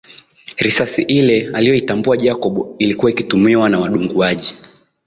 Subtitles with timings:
[0.57, 4.55] Risasi ile aliyoitambua Jacob ilikuwa ikitumiwa na wadunguaji